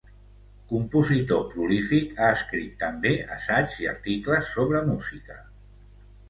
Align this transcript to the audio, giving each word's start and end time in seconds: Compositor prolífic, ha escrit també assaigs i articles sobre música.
Compositor 0.69 1.43
prolífic, 1.51 2.15
ha 2.19 2.29
escrit 2.37 2.71
també 2.85 3.11
assaigs 3.37 3.77
i 3.85 3.89
articles 3.93 4.49
sobre 4.57 4.83
música. 4.89 5.39